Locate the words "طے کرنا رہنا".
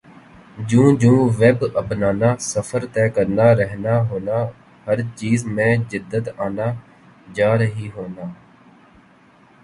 2.93-3.95